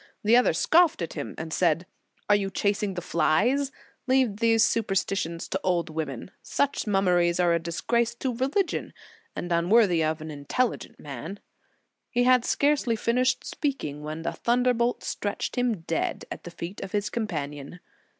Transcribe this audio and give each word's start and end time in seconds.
The 0.23 0.35
other 0.35 0.53
scoffed 0.53 1.03
at 1.03 1.13
him, 1.13 1.35
and 1.37 1.53
said: 1.53 1.85
"Are 2.27 2.35
you 2.35 2.49
chasing 2.49 2.95
the 2.95 3.03
flies? 3.03 3.71
Leave 4.07 4.37
those 4.37 4.63
superstitions 4.63 5.47
to 5.49 5.59
old 5.63 5.91
women. 5.91 6.31
Such 6.41 6.87
mummeries 6.87 7.39
are 7.39 7.53
a 7.53 7.59
disgrace 7.59 8.15
to 8.15 8.33
religion, 8.33 8.93
and 9.35 9.51
unworthy 9.51 10.03
of 10.03 10.19
an 10.19 10.31
intelligent 10.31 10.99
man."j 10.99 11.41
He 12.09 12.23
had 12.23 12.45
scarcely 12.45 12.95
finished 12.95 13.43
speaking, 13.45 14.01
when 14.01 14.25
a 14.25 14.33
thunderbolt 14.33 15.03
stretched 15.03 15.55
him 15.55 15.81
dead 15.81 16.25
at 16.31 16.45
the 16.45 16.49
feet 16.51 16.81
of 16.81 16.93
his 16.93 17.11
companion. 17.11 17.79